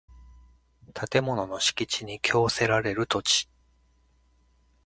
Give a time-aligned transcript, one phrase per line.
[0.95, 3.47] 建物の敷地に供せられる土地